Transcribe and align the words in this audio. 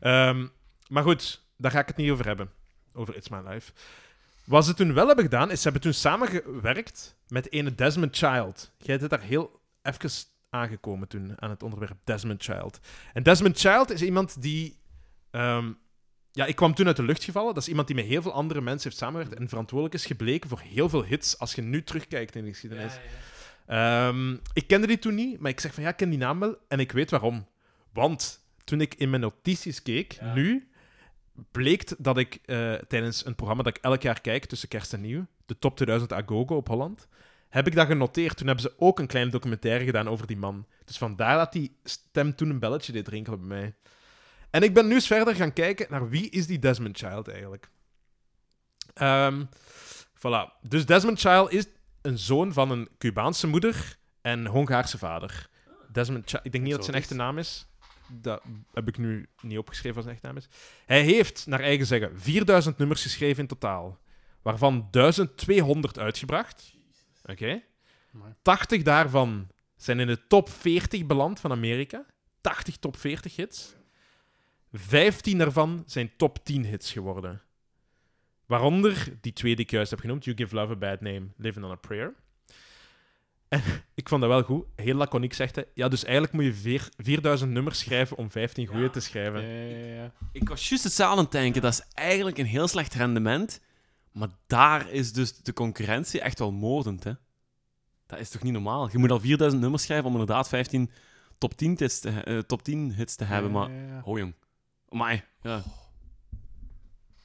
Ehm, 0.00 0.46
maar 0.88 1.02
goed, 1.02 1.44
daar 1.56 1.70
ga 1.70 1.80
ik 1.80 1.86
het 1.86 1.96
niet 1.96 2.10
over 2.10 2.26
hebben. 2.26 2.50
Over 2.92 3.16
It's 3.16 3.28
My 3.28 3.40
Life. 3.48 3.72
Wat 4.44 4.64
ze 4.64 4.74
toen 4.74 4.94
wel 4.94 5.06
hebben 5.06 5.24
gedaan, 5.24 5.50
is 5.50 5.56
ze 5.56 5.62
hebben 5.62 5.82
toen 5.82 5.92
samengewerkt 5.92 7.16
met 7.28 7.52
ene 7.52 7.74
Desmond 7.74 8.16
Child. 8.16 8.72
Jij 8.78 8.98
bent 8.98 9.10
daar 9.10 9.20
heel 9.20 9.60
even 9.82 10.10
aangekomen 10.50 11.08
toen 11.08 11.42
aan 11.42 11.50
het 11.50 11.62
onderwerp 11.62 11.96
Desmond 12.04 12.42
Child. 12.42 12.80
En 13.12 13.22
Desmond 13.22 13.58
Child 13.58 13.90
is 13.90 14.02
iemand 14.02 14.42
die... 14.42 14.78
ehm, 15.30 15.72
ja, 16.32 16.44
ik 16.44 16.56
kwam 16.56 16.74
toen 16.74 16.86
uit 16.86 16.96
de 16.96 17.02
lucht 17.02 17.24
gevallen. 17.24 17.54
Dat 17.54 17.62
is 17.62 17.68
iemand 17.68 17.86
die 17.86 17.96
met 17.96 18.04
heel 18.04 18.22
veel 18.22 18.32
andere 18.32 18.60
mensen 18.60 18.88
heeft 18.88 19.00
samengewerkt 19.00 19.40
en 19.40 19.48
verantwoordelijk 19.48 19.94
is 19.94 20.06
gebleken 20.06 20.48
voor 20.48 20.60
heel 20.60 20.88
veel 20.88 21.04
hits 21.04 21.38
als 21.38 21.54
je 21.54 21.62
nu 21.62 21.82
terugkijkt 21.82 22.36
in 22.36 22.44
de 22.44 22.50
geschiedenis. 22.50 22.98
Ehm, 23.66 24.32
ik 24.52 24.66
kende 24.66 24.86
die 24.86 24.98
toen 24.98 25.14
niet, 25.14 25.40
maar 25.40 25.50
ik 25.50 25.60
zeg 25.60 25.74
van 25.74 25.82
ja, 25.82 25.88
ik 25.88 25.96
ken 25.96 26.10
die 26.10 26.18
naam 26.18 26.40
wel 26.40 26.56
en 26.68 26.80
ik 26.80 26.92
weet 26.92 27.10
waarom. 27.10 27.46
Want 27.92 28.45
toen 28.66 28.80
ik 28.80 28.94
in 28.94 29.10
mijn 29.10 29.22
notities 29.22 29.82
keek, 29.82 30.18
nu, 30.34 30.68
bleek 31.50 31.92
dat 31.98 32.18
ik 32.18 32.34
eh, 32.44 32.74
tijdens 32.74 33.26
een 33.26 33.34
programma 33.34 33.62
dat 33.62 33.76
ik 33.76 33.82
elk 33.82 34.02
jaar 34.02 34.20
kijk 34.20 34.44
tussen 34.44 34.68
kerst 34.68 34.92
en 34.92 35.00
nieuw, 35.00 35.26
de 35.46 35.58
Top 35.58 35.76
2000 35.76 36.12
Agogo 36.12 36.56
op 36.56 36.68
Holland, 36.68 37.08
heb 37.48 37.66
ik 37.66 37.74
dat 37.74 37.86
genoteerd. 37.86 38.36
Toen 38.36 38.46
hebben 38.46 38.64
ze 38.64 38.74
ook 38.78 38.98
een 38.98 39.06
kleine 39.06 39.30
documentaire 39.30 39.84
gedaan 39.84 40.08
over 40.08 40.26
die 40.26 40.36
man. 40.36 40.66
Dus 40.84 40.98
vandaar 40.98 41.36
dat 41.36 41.52
die 41.52 41.76
stem 41.84 42.34
toen 42.34 42.50
een 42.50 42.58
belletje 42.58 42.92
deed 42.92 43.08
rinkelen 43.08 43.38
bij 43.38 43.58
mij. 43.58 43.74
En 44.50 44.62
ik 44.62 44.74
ben 44.74 44.86
nu 44.86 44.94
eens 44.94 45.06
verder 45.06 45.34
gaan 45.34 45.52
kijken 45.52 45.86
naar 45.90 46.08
wie 46.08 46.30
is 46.30 46.46
die 46.46 46.58
Desmond 46.58 46.98
Child 46.98 47.28
eigenlijk. 47.28 47.70
Ehm 48.94 49.44
voilà. 50.16 50.60
Dus 50.62 50.86
Desmond 50.86 51.20
Child 51.20 51.52
is 51.52 51.66
een 52.02 52.18
zoon 52.18 52.52
van 52.52 52.70
een 52.70 52.88
Cubaanse 52.98 53.46
moeder 53.46 53.96
en 54.20 54.46
Hongaarse 54.46 54.98
vader. 54.98 55.48
Desmond 55.92 56.30
Child, 56.30 56.44
ik 56.44 56.52
denk 56.52 56.64
niet 56.64 56.72
dat 56.72 56.84
zijn 56.84 56.96
echte 56.96 57.14
naam 57.14 57.38
is. 57.38 57.66
Dat 58.08 58.42
heb 58.72 58.88
ik 58.88 58.98
nu 58.98 59.28
niet 59.40 59.58
opgeschreven 59.58 59.94
wat 59.94 60.04
zijn 60.04 60.14
echte 60.14 60.26
naam 60.26 60.36
is. 60.36 60.48
Hij 60.86 61.02
heeft, 61.02 61.46
naar 61.46 61.60
eigen 61.60 61.86
zeggen, 61.86 62.20
4000 62.20 62.78
nummers 62.78 63.02
geschreven 63.02 63.42
in 63.42 63.48
totaal. 63.48 63.98
Waarvan 64.42 64.88
1200 64.90 65.98
uitgebracht. 65.98 66.74
Oké. 67.24 67.62
Amai. 68.14 68.32
80 68.42 68.82
daarvan 68.82 69.48
zijn 69.76 70.00
in 70.00 70.06
de 70.06 70.26
top 70.26 70.48
40 70.48 71.06
beland 71.06 71.40
van 71.40 71.50
Amerika. 71.50 72.06
80 72.40 72.76
top 72.76 72.96
40 72.96 73.36
hits. 73.36 73.74
15 74.72 75.38
daarvan 75.38 75.82
zijn 75.86 76.16
top 76.16 76.44
10 76.44 76.64
hits 76.64 76.92
geworden. 76.92 77.42
Waaronder 78.46 79.16
die 79.20 79.32
twee 79.32 79.56
die 79.56 79.64
ik 79.64 79.70
juist 79.70 79.90
heb 79.90 80.00
genoemd: 80.00 80.24
You 80.24 80.36
Give 80.36 80.54
Love 80.54 80.72
a 80.72 80.76
Bad 80.76 81.00
Name, 81.00 81.26
Living 81.36 81.64
on 81.64 81.70
a 81.70 81.74
Prayer. 81.74 82.14
En 83.64 83.82
ik 83.94 84.08
vond 84.08 84.20
dat 84.20 84.30
wel 84.30 84.42
goed. 84.42 84.64
Heel 84.76 84.94
laconiek 84.94 85.32
zegt 85.34 85.54
hij: 85.54 85.64
Ja, 85.74 85.88
dus 85.88 86.04
eigenlijk 86.04 86.32
moet 86.34 86.44
je 86.44 86.54
vier- 86.54 86.88
4000 86.96 87.50
nummers 87.50 87.78
schrijven 87.78 88.16
om 88.16 88.30
15 88.30 88.66
goede 88.66 88.90
te 88.90 89.00
schrijven. 89.00 89.42
Ja, 89.42 89.76
ja, 89.76 89.94
ja. 90.02 90.12
Ik 90.32 90.48
was 90.48 90.68
juist 90.68 90.84
hetzelfde 90.84 91.16
aan 91.16 91.22
het 91.22 91.32
denken. 91.32 91.62
Dat 91.62 91.72
is 91.72 91.82
eigenlijk 91.94 92.38
een 92.38 92.46
heel 92.46 92.68
slecht 92.68 92.94
rendement. 92.94 93.60
Maar 94.12 94.28
daar 94.46 94.90
is 94.90 95.12
dus 95.12 95.36
de 95.38 95.52
concurrentie 95.52 96.20
echt 96.20 96.38
wel 96.38 96.52
moordend, 96.52 97.04
hè? 97.04 97.12
Dat 98.06 98.18
is 98.18 98.30
toch 98.30 98.42
niet 98.42 98.52
normaal? 98.52 98.88
Je 98.92 98.98
moet 98.98 99.10
al 99.10 99.20
4000 99.20 99.62
nummers 99.62 99.82
schrijven 99.82 100.06
om 100.06 100.12
inderdaad 100.12 100.48
15 100.48 100.90
top 101.38 101.54
10 101.56 101.74
hits 101.78 102.00
te, 102.00 102.08
eh, 102.10 102.38
top 102.38 102.62
10 102.62 102.92
hits 102.92 103.16
te 103.16 103.24
hebben. 103.24 103.50
Maar, 103.50 103.70
Ja, 103.70 103.76
ja, 103.76 103.86
ja. 103.86 104.02
oh 104.04 104.18
jong. 104.18 104.34
Amai, 104.88 105.22
ja. 105.42 105.62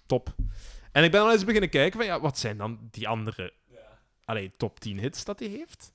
Top. 0.05 0.35
En 0.91 1.03
ik 1.03 1.11
ben 1.11 1.21
al 1.21 1.31
eens 1.31 1.45
beginnen 1.45 1.69
kijken 1.69 1.97
van 1.99 2.07
ja, 2.07 2.19
wat 2.19 2.39
zijn 2.39 2.57
dan 2.57 2.79
die 2.91 3.07
andere 3.07 3.53
allee, 4.25 4.51
top 4.57 4.79
10 4.79 4.99
hits 4.99 5.23
dat 5.25 5.39
hij 5.39 5.47
heeft. 5.47 5.91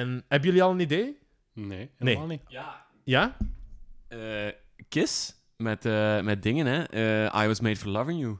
En 0.00 0.24
hebben 0.28 0.48
jullie 0.48 0.62
al 0.62 0.70
een 0.70 0.80
idee? 0.80 1.18
Nee, 1.52 1.90
helemaal 1.98 2.26
niet. 2.26 2.42
Ja. 2.48 2.86
Ja? 3.04 3.36
Eh, 4.08 4.18
Kiss 4.88 5.34
met, 5.56 5.84
eh, 5.86 6.20
met 6.20 6.42
dingen, 6.42 6.66
hè? 6.66 6.82
Eh, 6.82 7.42
I 7.42 7.46
was 7.46 7.60
made 7.60 7.76
for 7.76 7.88
loving 7.88 8.20
you. 8.20 8.38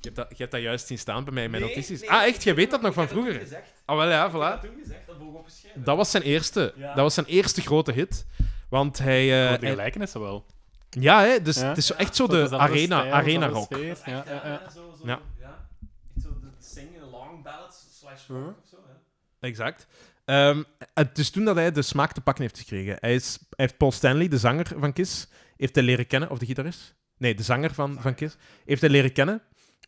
Je 0.00 0.14
hebt, 0.14 0.16
dat, 0.16 0.28
je 0.30 0.36
hebt 0.36 0.50
dat 0.52 0.60
juist 0.60 0.86
zien 0.86 0.98
staan 0.98 1.24
bij 1.24 1.32
mij 1.32 1.44
in 1.44 1.50
mijn 1.50 1.62
notities. 1.62 2.06
ah, 2.06 2.22
echt? 2.22 2.42
Je 2.42 2.54
weet 2.54 2.70
dat 2.70 2.80
nog 2.80 2.94
van 2.94 3.08
vroeger? 3.08 3.62
Ah, 3.84 3.96
wel 3.96 4.08
ja, 4.10 4.30
voilà. 4.30 4.60
toen 4.60 4.76
gezegd, 4.82 5.06
dat 5.06 5.16
ik 5.16 5.22
opgeschreven. 5.34 5.84
Dat 5.84 5.96
was 5.96 6.10
zijn 6.10 6.22
eerste. 6.22 6.72
Ja. 6.76 6.86
Dat 6.94 7.02
was 7.02 7.14
zijn 7.14 7.26
eerste 7.26 7.60
grote 7.60 7.92
hit. 7.92 8.26
Want 8.70 8.98
hij... 8.98 9.46
eh, 9.46 9.52
Oh, 9.54 9.60
de 9.60 9.66
gelijkenissen 9.66 10.20
wel. 10.20 10.46
ja, 10.90 11.20
hè, 11.22 11.42
dus 11.42 11.56
Ja. 11.60 11.68
het 11.68 11.76
is 11.76 11.86
zo 11.86 11.94
echt 11.94 12.16
zo 12.16 12.26
Zo 12.26 12.48
de 12.48 12.58
arena, 12.58 12.98
stijl, 12.98 13.14
arena 13.14 13.46
rock. 13.46 13.72
sfeer. 13.72 13.98
Ja, 14.06 14.24
ja, 14.26 14.40
ja. 14.44 14.70
Zo, 14.70 14.94
zo, 15.00 15.06
Ja. 15.06 15.20
ja. 15.40 15.68
Echt 16.16 16.22
zo 16.24 16.28
de 16.40 16.46
zingen, 16.58 17.10
long 17.10 17.42
ballads, 17.42 17.98
slash 18.00 18.26
rock 18.28 18.38
Huh? 18.38 18.48
of 18.48 18.68
zo, 18.70 18.76
hè? 18.86 19.46
Exact. 19.48 19.86
Ehm, 20.28 20.62
het 20.94 21.18
is 21.18 21.30
toen 21.30 21.44
dat 21.44 21.56
hij 21.56 21.72
de 21.72 21.82
smaak 21.82 22.12
te 22.12 22.20
pakken 22.20 22.42
heeft 22.42 22.58
gekregen. 22.58 22.96
Hij, 23.00 23.14
is, 23.14 23.38
hij 23.38 23.48
heeft 23.56 23.76
Paul 23.76 23.92
Stanley, 23.92 24.28
de 24.28 24.38
zanger 24.38 24.66
van 24.78 24.92
Kiss, 24.92 25.28
heeft 25.56 25.74
hij 25.74 25.84
leren 25.84 26.06
kennen. 26.06 26.30
Of 26.30 26.38
de 26.38 26.46
gitarist? 26.46 26.94
Nee, 27.16 27.34
de 27.34 27.42
zanger 27.42 27.74
van, 27.74 27.96
van 28.00 28.14
Kiss. 28.14 28.36
Heeft 28.64 28.80
hij 28.80 28.90
leren 28.90 29.12
kennen. 29.12 29.42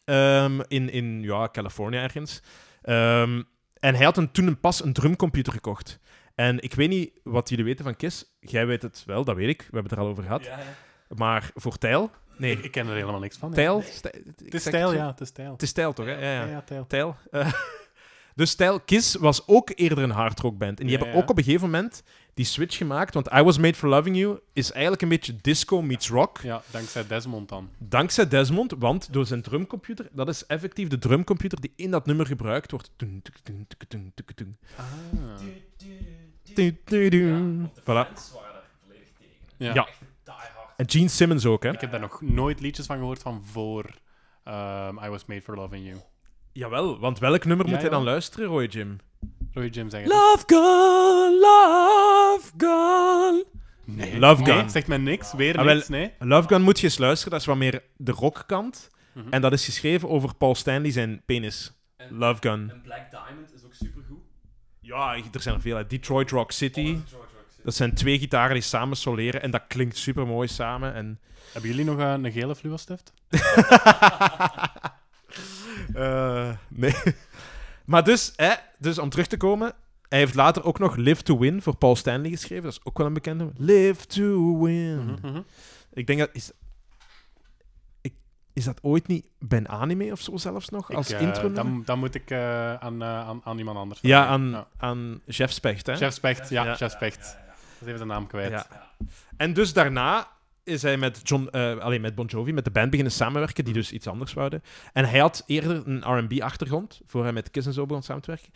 ehm, 0.05 0.61
in, 0.69 0.91
in 0.91 1.23
ja, 1.23 1.49
Californië 1.53 1.97
ergens. 1.97 2.43
Ehm, 2.83 3.43
en 3.81 3.95
hij 3.95 4.05
had 4.05 4.17
een, 4.17 4.31
toen 4.31 4.47
een 4.47 4.61
pas 4.61 4.85
een 4.85 4.93
drumcomputer 4.93 5.53
gekocht. 5.53 5.99
En 6.35 6.61
ik 6.63 6.75
weet 6.75 6.89
niet 6.89 7.11
wat 7.23 7.49
jullie 7.49 7.65
weten 7.65 7.85
van 7.85 7.97
Kiss. 7.97 8.25
Jij 8.41 8.67
weet 8.67 8.83
het 8.83 9.03
wel, 9.07 9.25
dat 9.25 9.37
weet 9.37 9.49
ik. 9.49 9.59
We 9.59 9.65
hebben 9.65 9.83
het 9.83 9.93
er 9.93 9.99
al 9.99 10.07
over 10.09 10.23
gehad. 10.23 10.45
Ja, 10.45 10.59
ja. 10.59 10.65
Maar 11.17 11.51
voor 11.55 11.79
Tijl... 11.79 12.11
Nee, 12.37 12.53
Ik, 12.53 12.65
ik 12.65 12.71
ken 12.71 12.87
er 12.87 12.95
helemaal 12.95 13.21
niks 13.21 13.37
van. 13.37 13.53
Tijl... 13.53 13.77
Het 13.77 13.87
is 13.87 13.95
het 14.65 14.75
ja. 14.75 15.07
Het 15.07 15.21
is 15.21 15.29
stijl. 15.29 15.53
Het 15.53 15.63
is 15.63 15.73
Tijl 15.73 15.93
toch, 15.93 16.07
hè? 16.07 16.13
Ja, 16.13 16.21
ja. 16.33 16.45
Ja, 16.45 16.51
ja, 16.51 16.61
tijl. 16.63 16.87
Tijl. 16.87 17.17
Eh, 17.31 17.53
dus 18.41 18.55
Tijl, 18.55 18.81
Kiss 18.81 19.15
was 19.15 19.47
ook 19.47 19.71
eerder 19.75 19.99
een 19.99 20.11
hardrockband. 20.11 20.81
En 20.81 20.87
die 20.87 20.95
Ja, 20.95 20.99
hebben 20.99 21.17
ja. 21.17 21.23
ook 21.23 21.31
op 21.31 21.39
een 21.39 21.45
gegeven 21.45 21.71
moment 21.71 22.03
die 22.35 22.45
switch 22.45 22.77
gemaakt. 22.77 23.15
Want 23.15 23.33
I 23.33 23.43
Was 23.43 23.59
Made 23.59 23.75
For 23.75 23.89
Loving 23.89 24.17
You 24.17 24.39
is 24.53 24.73
eigenlijk 24.73 25.03
een 25.03 25.09
beetje 25.09 25.37
disco 25.41 25.83
meets 25.83 26.09
rock. 26.09 26.39
Ja, 26.39 26.63
dankzij 26.71 27.07
Desmond 27.07 27.49
dan. 27.49 27.71
Dankzij 27.79 28.29
Desmond, 28.29 28.75
want 28.79 29.13
door 29.13 29.27
zijn 29.27 29.43
drumcomputer, 29.43 30.09
dat 30.13 30.29
is 30.29 30.47
effectief 30.47 30.89
de 30.89 30.99
drumcomputer 30.99 31.61
die 31.61 31.73
in 31.77 31.91
dat 31.91 32.07
nummer 32.07 32.27
gebruikt 32.27 32.71
wordt. 32.71 32.91
Ah. 34.77 34.85
Voilà. 37.81 38.09
Ja. 39.57 39.75
Ja. 39.75 39.89
Hard. 40.25 40.73
En 40.77 40.91
Gene 40.91 41.09
Simmons 41.09 41.47
ook, 41.47 41.63
hè? 41.63 41.73
Ik 41.73 41.81
heb 41.81 41.91
daar 41.91 42.01
nog 42.01 42.21
nooit 42.21 42.61
liedjes 42.61 42.87
van 42.87 42.97
gehoord 42.99 43.23
van 43.23 43.45
voor 43.45 43.85
ehm, 44.45 45.05
I 45.05 45.09
Was 45.09 45.25
Made 45.25 45.43
For 45.43 45.57
Loving 45.57 45.87
You. 45.87 46.01
Jawel, 46.53 46.99
want 46.99 47.19
welk 47.19 47.45
nummer 47.45 47.67
Ja, 47.67 47.73
moet 47.73 47.81
hij 47.81 47.91
dan 47.91 48.03
luisteren, 48.03 48.47
Roy 48.47 48.65
Jim? 48.65 48.99
Roy 49.53 49.67
Jim 49.67 49.91
zeggen. 49.91 50.09
Love 50.11 50.43
gone, 50.47 51.39
love 51.41 52.51
gone. 52.59 53.45
Nee. 53.85 54.19
Love 54.19 54.43
Nee, 54.43 54.53
Gun. 54.55 54.71
zegt 54.71 54.87
mij 54.87 54.97
niks. 54.99 55.33
Weer 55.33 55.59
Ah, 55.59 55.65
wel- 55.65 55.75
niks, 55.75 55.89
nee. 55.89 56.13
Love 56.19 56.49
Gun 56.49 56.63
moet 56.63 56.79
je 56.81 56.85
eens 56.87 56.99
luisteren, 56.99 57.31
dat 57.33 57.41
is 57.41 57.47
wat 57.47 57.57
meer 57.57 57.83
de 57.97 58.13
rockkant. 58.13 58.91
Mhm. 59.13 59.27
En 59.31 59.41
dat 59.41 59.53
is 59.53 59.65
geschreven 59.65 60.09
over 60.09 60.35
Paul 60.35 60.55
Stanley 60.55 60.91
zijn 60.91 61.23
penis. 61.27 61.73
En- 61.97 62.17
Love 62.19 62.37
Gun. 62.41 62.71
En 62.71 62.81
Black 62.83 63.11
Diamond 63.11 63.55
is 63.55 63.65
ook 63.65 63.75
supergoed. 63.75 64.19
Ja, 64.81 65.15
er 65.33 65.41
zijn 65.43 65.55
er 65.55 65.61
veel. 65.61 65.77
hè. 65.77 65.87
Detroit 65.87 66.31
Rock 66.31 66.53
City. 66.53 66.99
Rock 67.13 67.29
Dat 67.65 67.75
zijn 67.75 67.95
twee 67.95 68.19
gitaren 68.19 68.53
die 68.55 68.63
samen 68.63 68.97
soleren 68.97 69.43
en 69.43 69.51
dat 69.51 69.63
klinkt 69.69 69.97
super 69.97 70.27
mooi 70.27 70.49
samen. 70.49 70.95
En, 70.95 71.21
Hebben 71.53 71.71
jullie 71.71 71.85
nog 71.85 71.99
eh, 71.99 72.13
een 72.13 72.33
gele 72.33 72.55
fluostift? 72.57 73.13
Nee. 76.81 76.95
Maar 77.85 78.05
dus, 78.05 78.33
hè, 78.37 78.53
dus, 78.79 78.99
om 78.99 79.09
terug 79.09 79.27
te 79.27 79.37
komen, 79.37 79.73
hij 80.09 80.19
heeft 80.19 80.35
later 80.35 80.65
ook 80.65 80.79
nog 80.79 80.97
Live 80.97 81.23
to 81.23 81.39
Win 81.39 81.63
voor 81.63 81.77
Paul 81.77 81.97
Stanley 81.97 82.31
geschreven. 82.31 82.65
Dat 82.65 82.73
is 82.73 82.81
ook 82.85 82.99
wel 82.99 83.07
een 83.07 83.13
bekende. 83.13 83.51
Live 83.57 84.07
to 84.07 84.59
Win. 84.63 85.05
Mhm, 85.05 85.27
mhm. 85.27 85.41
Ik 85.93 86.07
denk 86.07 86.19
dat... 86.19 86.29
Is, 86.33 86.53
ik, 88.01 88.15
is 88.53 88.65
dat 88.65 88.79
ooit 88.83 89.07
niet 89.07 89.27
bij 89.39 89.59
een 89.59 89.69
anime 89.69 90.13
of 90.13 90.21
zo 90.21 90.37
zelfs 90.37 90.69
nog? 90.69 90.93
Als 90.93 91.11
Ik, 91.11 91.17
eh, 91.17 91.27
intro 91.27 91.53
dan, 91.53 91.83
dan 91.85 91.99
moet 91.99 92.15
ik 92.15 92.31
eh, 92.31 92.75
aan, 92.75 93.03
eh, 93.03 93.29
aan, 93.29 93.41
aan 93.45 93.59
iemand 93.59 93.79
anders 93.79 94.01
Ja, 94.03 94.27
aan, 94.27 94.65
aan 94.77 95.21
Jeff 95.27 95.53
Specht, 95.53 95.87
hè? 95.87 95.97
Chef 95.97 96.15
Specht, 96.15 96.49
ja, 96.49 96.65
Ja. 96.65 96.75
Chef 96.75 96.93
Specht. 96.93 97.19
Dat 97.19 97.81
is 97.81 97.87
even 97.87 97.99
de 97.99 98.05
naam 98.05 98.27
kwijt. 98.27 98.51
Ja. 98.51 98.67
En 99.37 99.53
dus 99.53 99.73
daarna 99.73 100.29
is 100.71 100.83
hij 100.83 100.97
met, 100.97 101.21
John, 101.23 101.49
eh, 101.51 101.79
alleen 101.79 102.01
met 102.01 102.15
Bon 102.15 102.27
Jovi, 102.27 102.53
met 102.53 102.65
de 102.65 102.71
band 102.71 102.91
beginnen 102.91 103.13
samenwerken, 103.15 103.65
die 103.65 103.75
dus 103.75 103.93
iets 103.93 104.07
anders 104.07 104.33
wouden. 104.33 104.63
En 104.93 105.09
hij 105.09 105.19
had 105.19 105.43
eerder 105.47 105.83
een 105.87 106.19
R&B-achtergrond, 106.19 107.01
voor 107.07 107.23
hij 107.23 107.33
met 107.33 107.51
Kiss 107.51 107.67
en 107.67 107.73
zo 107.73 107.87
begon 107.87 108.03
samen 108.03 108.23
te 108.23 108.31
werken. 108.31 108.51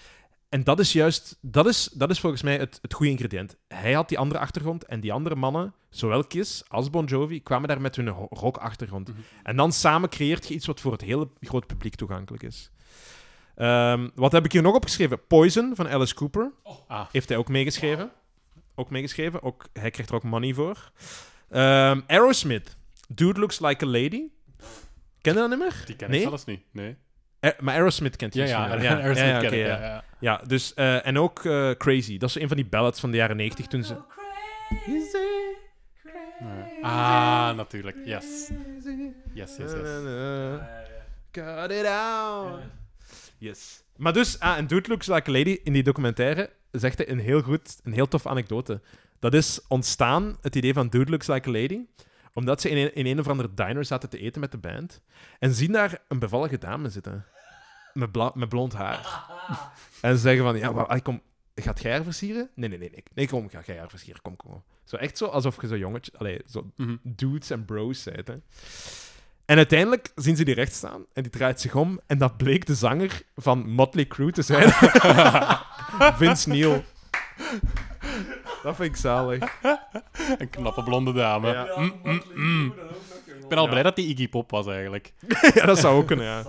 En 0.48 0.64
dat 0.64 0.78
is 0.78 0.92
juist, 0.92 1.38
dat 1.40 1.66
is, 1.66 1.84
dat 1.92 2.10
is 2.10 2.20
volgens 2.20 2.42
mij 2.42 2.56
het, 2.58 2.78
het 2.82 2.94
goede 2.94 3.10
ingrediënt. 3.12 3.56
Hij 3.68 3.92
had 3.92 4.08
die 4.08 4.18
andere 4.18 4.40
achtergrond 4.40 4.84
en 4.84 5.00
die 5.00 5.12
andere 5.12 5.34
mannen, 5.34 5.74
zowel 5.90 6.24
Kiss 6.24 6.62
als 6.68 6.90
Bon 6.90 7.04
Jovi, 7.04 7.42
kwamen 7.42 7.68
daar 7.68 7.80
met 7.80 7.96
hun 7.96 8.08
ho- 8.08 8.26
rock-achtergrond. 8.30 9.08
Mhm. 9.08 9.18
En 9.42 9.56
dan 9.56 9.72
samen 9.72 10.08
creëert 10.08 10.48
je 10.48 10.54
iets 10.54 10.66
wat 10.66 10.80
voor 10.80 10.92
het 10.92 11.00
hele 11.00 11.28
grote 11.40 11.66
publiek 11.66 11.94
toegankelijk 11.94 12.42
is. 12.42 12.70
Ehm, 13.54 14.08
wat 14.14 14.32
heb 14.32 14.44
ik 14.44 14.52
hier 14.52 14.62
nog 14.62 14.74
opgeschreven? 14.74 15.26
Poison 15.26 15.72
van 15.76 15.88
Alice 15.88 16.14
Cooper. 16.14 16.52
Ah, 16.88 17.06
Heeft 17.12 17.28
hij 17.28 17.38
ook 17.38 17.48
meegeschreven. 17.48 18.10
Ook 18.74 18.90
meegeschreven. 18.90 19.42
Ook, 19.42 19.66
hij 19.72 19.90
krijgt 19.90 20.10
er 20.10 20.16
ook 20.16 20.22
money 20.22 20.54
voor. 20.54 20.90
Ehm, 21.54 22.00
Aerosmith. 22.06 22.76
Dude 23.08 23.40
Looks 23.40 23.60
Like 23.60 23.84
a 23.84 23.88
Lady. 23.88 24.22
Ken 25.20 25.32
je 25.32 25.34
dat 25.34 25.48
nummer? 25.48 25.82
die 25.86 25.96
ken 25.96 26.10
nee? 26.10 26.20
ik 26.20 26.28
zelfs 26.28 26.44
niet. 26.44 26.60
Nee. 26.72 26.96
Eh, 27.40 27.50
maar 27.60 27.74
Aerosmith 27.74 28.16
kent 28.16 28.34
je 28.34 28.40
Ja, 28.40 28.46
ja, 28.46 28.78
wel. 28.78 28.88
Aerosmith 28.88 29.16
ja, 29.16 29.26
ja, 29.26 29.38
ken 29.38 29.48
oké, 29.48 29.56
ik, 29.56 29.66
ja. 29.66 29.78
ja, 29.78 29.86
ja. 29.86 30.04
Ja, 30.18 30.40
dus, 30.46 30.74
eh, 30.74 31.06
en 31.06 31.18
ook 31.18 31.44
eh, 31.44 31.70
Crazy. 31.70 32.18
Dat 32.18 32.28
is 32.28 32.40
een 32.40 32.48
van 32.48 32.56
die 32.56 32.66
ballads 32.66 33.00
van 33.00 33.10
de 33.10 33.16
jaren 33.16 33.36
90 33.36 33.66
toen 33.66 33.84
ze... 33.84 33.94
Ja. 33.94 34.04
Ah, 37.50 37.56
natuurlijk. 37.56 37.96
Yes. 38.04 38.50
Yes, 39.34 39.56
yes, 39.56 39.72
yes. 39.72 40.60
Cut 41.30 41.70
it 41.70 41.86
out. 41.86 42.60
Yes. 43.38 43.82
Maar 43.96 44.12
dus, 44.12 44.40
ah, 44.40 44.56
en 44.56 44.66
Dude 44.66 44.88
Looks 44.88 45.06
Like 45.06 45.30
a 45.30 45.32
Lady 45.32 45.60
in 45.64 45.72
die 45.72 45.82
documentaire 45.82 46.50
zegt 46.70 46.98
hij 46.98 47.08
een 47.08 47.18
heel 47.18 47.42
goed, 47.42 47.80
een 47.82 47.92
heel 47.92 48.08
tof 48.08 48.26
anekdote. 48.26 48.80
Dat 49.18 49.34
is 49.34 49.60
ontstaan, 49.68 50.36
het 50.40 50.56
idee 50.56 50.72
van 50.72 50.88
Dude 50.88 51.10
Looks 51.10 51.26
Like 51.26 51.48
a 51.48 51.52
Lady, 51.52 51.80
omdat 52.32 52.60
ze 52.60 52.70
in 52.70 52.76
een, 52.76 52.94
in 52.94 53.06
een 53.06 53.18
of 53.20 53.28
andere 53.28 53.54
diner 53.54 53.84
zaten 53.84 54.08
te 54.08 54.18
eten 54.18 54.40
met 54.40 54.50
de 54.50 54.58
band 54.58 55.00
en 55.38 55.54
zien 55.54 55.72
daar 55.72 55.98
een 56.08 56.18
bevallige 56.18 56.58
dame 56.58 56.88
zitten. 56.88 57.24
Met, 57.92 58.12
bla- 58.12 58.32
met 58.34 58.48
blond 58.48 58.72
haar. 58.72 59.00
En 60.00 60.14
ze 60.14 60.20
zeggen 60.20 60.44
van, 60.44 60.58
ja, 60.58 60.70
maar, 60.72 60.86
ah, 60.86 61.02
kom, 61.02 61.20
gaat 61.54 61.82
jij 61.82 61.92
haar 61.92 62.02
versieren? 62.02 62.50
Nee, 62.54 62.68
nee, 62.68 62.78
nee, 62.78 62.90
nee. 62.90 63.02
Nee, 63.14 63.28
kom, 63.28 63.48
ga 63.48 63.62
jij 63.66 63.78
haar 63.78 63.88
versieren. 63.90 64.22
Kom, 64.22 64.36
kom. 64.36 64.50
kom. 64.50 64.62
Zo 64.84 64.96
echt 64.96 65.18
zo, 65.18 65.26
alsof 65.26 65.60
je 65.60 65.66
zo 65.66 65.76
jongetje, 65.76 66.12
allee, 66.16 66.40
zo 66.46 66.70
Mhm. 66.76 66.96
dudes 67.02 67.50
en 67.50 67.64
bros 67.64 68.02
zijt. 68.02 68.26
Hè. 68.28 68.34
En 69.44 69.56
uiteindelijk 69.56 70.12
zien 70.14 70.36
ze 70.36 70.44
die 70.44 70.54
recht 70.54 70.72
staan 70.74 71.04
en 71.12 71.22
die 71.22 71.32
draait 71.32 71.60
zich 71.60 71.74
om 71.74 72.00
en 72.06 72.18
dat 72.18 72.36
bleek 72.36 72.66
de 72.66 72.74
zanger 72.74 73.22
van 73.36 73.68
Motley 73.70 74.06
Crue 74.06 74.30
te 74.32 74.42
zijn. 74.42 74.70
Vince 76.18 76.48
Neil. 76.48 76.84
Dat 78.64 78.76
vind 78.76 78.90
ik 78.90 78.96
zalig. 78.96 79.58
Een 80.38 80.50
knappe 80.50 80.82
blonde 80.82 81.12
dame. 81.12 81.48
Ja. 81.52 81.68
Mm, 81.76 81.92
mm, 82.02 82.22
mm. 82.34 82.74
Ik 83.42 83.48
ben 83.48 83.58
al 83.58 83.64
Ja. 83.64 83.70
blij 83.70 83.82
dat 83.82 83.96
die 83.96 84.06
Iggy 84.08 84.28
Pop 84.28 84.50
was, 84.50 84.66
eigenlijk. 84.66 85.12
ja, 85.54 85.66
dat 85.66 85.78
zou 85.78 85.96
ook 85.96 86.06
kunnen, 86.06 86.26
ja. 86.26 86.44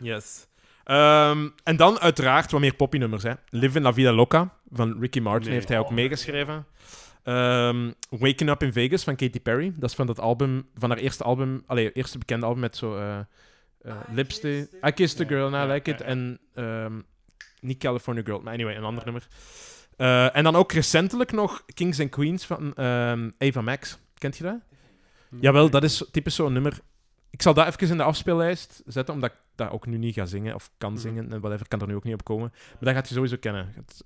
Yes. 0.00 0.46
Ehm, 0.84 1.48
en 1.64 1.76
dan 1.76 1.98
uiteraard 2.00 2.50
wat 2.50 2.60
meer 2.60 2.74
poppy-nummers. 2.74 3.22
Hè. 3.22 3.32
Live 3.50 3.76
in 3.76 3.82
la 3.82 3.92
Vida 3.92 4.12
Loca 4.12 4.54
van 4.72 4.96
Ricky 5.00 5.20
Martin 5.20 5.44
Nee. 5.46 5.54
heeft 5.54 5.68
hij 5.68 5.78
ook 5.78 5.90
meegeschreven. 5.90 6.66
Ehm, 7.22 7.90
Waking 8.10 8.50
Up 8.50 8.62
in 8.62 8.72
Vegas 8.72 9.04
van 9.04 9.16
Katy 9.16 9.40
Perry. 9.40 9.72
Dat 9.76 9.90
is 9.90 9.96
van 9.96 10.06
dat 10.06 10.20
album, 10.20 10.68
van 10.74 10.90
haar 10.90 10.98
eerste 10.98 11.24
album, 11.24 11.62
allee, 11.66 11.92
eerste 11.92 12.18
bekende 12.18 12.46
album 12.46 12.60
met 12.60 12.76
zo 12.76 12.96
eh 12.96 13.18
eh, 13.80 13.96
Lipstick. 14.12 14.68
I 14.86 14.90
Kissed 14.90 15.18
the 15.18 15.34
Girl 15.34 15.44
and 15.44 15.54
I 15.54 15.56
Ja, 15.56 15.66
Like 15.74 15.90
ja, 15.90 15.96
It. 15.96 16.02
ja. 16.02 16.06
En 16.08 16.38
ehm, 16.54 17.00
niet 17.60 17.78
California 17.78 18.22
Girl, 18.24 18.40
maar 18.40 18.52
anyway, 18.52 18.76
een 18.76 18.84
ander 18.84 19.04
nummer. 19.04 19.26
Eh, 20.00 20.36
en 20.36 20.44
dan 20.44 20.56
ook 20.56 20.72
recentelijk 20.72 21.32
nog 21.32 21.64
Kings 21.74 22.00
and 22.00 22.10
Queens 22.10 22.46
van 22.46 22.74
ehm, 22.74 23.30
Ava 23.38 23.60
Max. 23.60 23.98
Kent 24.18 24.36
je 24.36 24.44
dat? 24.44 24.56
Jawel, 25.40 25.70
dat 25.70 25.82
is 25.82 26.04
typisch 26.10 26.34
zo'n 26.34 26.52
nummer. 26.52 26.78
Ik 27.30 27.42
zal 27.42 27.54
dat 27.54 27.66
even 27.66 27.88
in 27.90 27.96
de 27.96 28.02
afspeellijst 28.02 28.82
zetten, 28.86 29.14
omdat 29.14 29.30
ik 29.30 29.36
dat 29.54 29.70
ook 29.70 29.86
nu 29.86 29.96
niet 29.98 30.14
ga 30.14 30.26
zingen 30.26 30.54
of 30.54 30.70
kan 30.78 30.92
Mhm. 30.92 31.00
zingen 31.00 31.32
en 31.32 31.40
whatever, 31.40 31.68
kan 31.68 31.80
er 31.80 31.86
nu 31.86 31.94
ook 31.94 32.04
niet 32.04 32.14
op 32.14 32.24
komen. 32.24 32.48
Maar 32.52 32.78
dat 32.80 32.94
gaat 32.94 33.08
je 33.08 33.14
sowieso 33.14 33.36
kennen. 33.40 33.72
Het 33.74 34.04